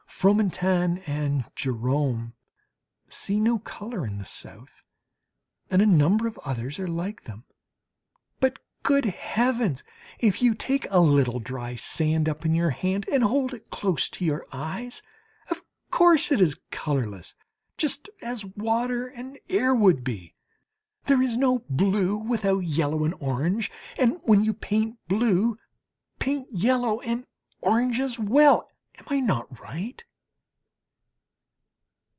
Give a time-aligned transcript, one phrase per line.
[0.21, 2.33] Fromentin and Gérôme
[3.09, 4.83] see no colour in the South,
[5.71, 7.43] and a number of others are like them.
[8.39, 9.83] But good Heavens!
[10.19, 14.09] if you take a little dry sand up in your hand and hold it close
[14.09, 15.01] to your eyes,
[15.49, 17.33] of course it is colourless,
[17.75, 20.35] just as water and air would be.
[21.05, 25.57] There is no blue without yellow and orange, and when you paint blue,
[26.19, 27.25] paint yellow and
[27.61, 30.03] orange as well am I not right?